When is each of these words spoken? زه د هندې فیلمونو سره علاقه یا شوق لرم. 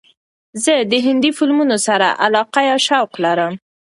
زه 0.63 0.73
د 0.91 0.93
هندې 1.05 1.29
فیلمونو 1.37 1.77
سره 1.87 2.07
علاقه 2.25 2.61
یا 2.69 2.77
شوق 2.87 3.11
لرم. 3.25 3.53